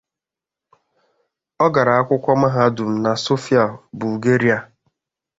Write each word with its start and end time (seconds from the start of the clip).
Ọ 1.65 1.67
gara 1.73 1.93
akwụkwọ 1.99 2.31
Mahadum 2.41 2.91
na 3.03 3.11
Sofia, 3.25 3.63
Bulgaria. 3.99 4.57